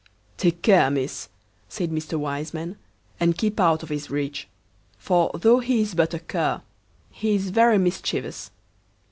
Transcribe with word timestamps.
"Take 0.35 0.63
care, 0.63 0.89
miss, 0.89 1.29
said 1.69 1.91
Mr. 1.91 2.17
Wiseman, 2.17 2.77
and 3.19 3.37
keep 3.37 3.59
out 3.59 3.83
of 3.83 3.89
his 3.89 4.09
reach; 4.09 4.47
for 4.97 5.29
though 5.35 5.59
he 5.59 5.81
is 5.81 5.93
but 5.93 6.15
a 6.15 6.19
cur, 6.19 6.63
he 7.11 7.35
is 7.35 7.51
very 7.51 7.77
mischievous. 7.77 8.49